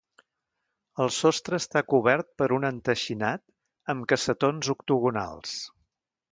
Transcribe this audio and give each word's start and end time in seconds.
El 1.03 1.11
sostre 1.17 1.59
està 1.63 1.83
cobert 1.95 2.29
per 2.43 2.49
un 2.57 2.67
enteixinat 2.71 3.45
amb 3.95 4.11
cassetons 4.15 4.73
octogonals. 4.79 5.57